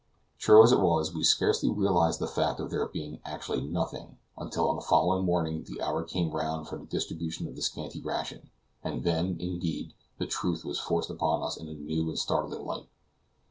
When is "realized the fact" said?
1.69-2.59